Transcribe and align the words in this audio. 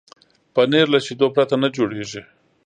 پنېر 0.53 0.87
له 0.93 0.99
شیدو 1.05 1.27
پرته 1.35 1.55
نه 1.63 1.67
جوړېږي. 1.75 2.21